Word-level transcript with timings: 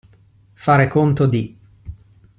Fare 0.55 0.87
conto 0.87 1.27
di. 1.27 1.55